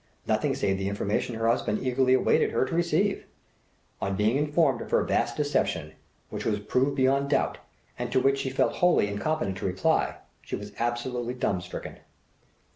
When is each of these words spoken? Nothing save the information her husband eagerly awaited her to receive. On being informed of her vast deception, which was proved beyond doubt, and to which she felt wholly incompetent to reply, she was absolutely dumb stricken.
Nothing 0.25 0.55
save 0.55 0.79
the 0.79 0.89
information 0.89 1.35
her 1.35 1.47
husband 1.47 1.77
eagerly 1.85 2.15
awaited 2.15 2.49
her 2.49 2.65
to 2.65 2.73
receive. 2.73 3.27
On 4.01 4.15
being 4.15 4.35
informed 4.35 4.81
of 4.81 4.89
her 4.89 5.03
vast 5.03 5.37
deception, 5.37 5.93
which 6.31 6.43
was 6.43 6.57
proved 6.59 6.95
beyond 6.95 7.29
doubt, 7.29 7.59
and 7.99 8.11
to 8.11 8.19
which 8.19 8.39
she 8.39 8.49
felt 8.49 8.77
wholly 8.77 9.07
incompetent 9.07 9.57
to 9.59 9.65
reply, 9.67 10.15
she 10.41 10.55
was 10.55 10.73
absolutely 10.79 11.35
dumb 11.35 11.61
stricken. 11.61 11.97